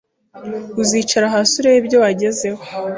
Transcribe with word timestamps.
uzicare 0.81 1.27
hasi 1.33 1.53
urebe 1.59 1.77
ibyo 1.81 1.97
wagezeho 2.03 2.59